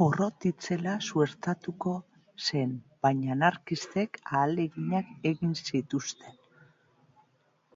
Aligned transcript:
Porrot 0.00 0.46
itzela 0.50 0.94
suertatuko 1.08 1.94
zen, 2.46 2.74
baina 3.08 3.30
anarkistek 3.38 4.20
ahaleginak 4.32 5.16
egin 5.36 5.56
zituzten. 5.70 6.44